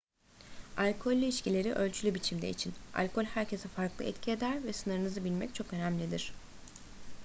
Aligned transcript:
alkollü 0.77 1.25
içkileri 1.25 1.73
ölçülü 1.73 2.13
biçimde 2.15 2.49
için 2.49 2.73
alkol 2.95 3.23
herkese 3.23 3.69
farklı 3.69 4.05
etki 4.05 4.31
eder 4.31 4.63
ve 4.63 4.73
sınırınızı 4.73 5.23
bilmek 5.23 5.55
çok 5.55 5.73
önemlidir 5.73 6.33